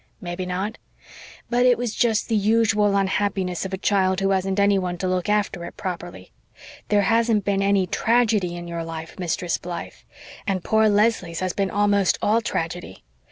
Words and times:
"Mebbe 0.19 0.47
not 0.47 0.79
but 1.47 1.63
it 1.63 1.77
was 1.77 1.93
just 1.93 2.27
the 2.27 2.35
usual 2.35 2.95
unhappiness 2.95 3.65
of 3.65 3.71
a 3.71 3.77
child 3.77 4.19
who 4.19 4.31
hasn't 4.31 4.59
anyone 4.59 4.97
to 4.97 5.07
look 5.07 5.29
after 5.29 5.63
it 5.63 5.77
properly. 5.77 6.31
There 6.87 7.03
hasn't 7.03 7.45
been 7.45 7.61
any 7.61 7.85
TRAGEDY 7.85 8.55
in 8.55 8.67
your 8.67 8.83
life, 8.83 9.19
Mistress 9.19 9.59
Blythe. 9.59 9.93
And 10.47 10.63
poor 10.63 10.89
Leslie's 10.89 11.41
has 11.41 11.53
been 11.53 11.69
almost 11.69 12.17
ALL 12.19 12.41
tragedy. 12.41 13.03